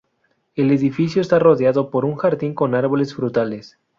[0.55, 3.77] El edificio está rodeado por un jardín con árboles frutales.